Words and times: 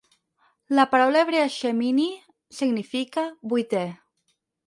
La 0.77 0.85
paraula 0.93 1.19
hebrea 1.23 1.43
"shemini" 1.57 2.07
significa 2.61 3.27
"vuitè". 3.53 3.85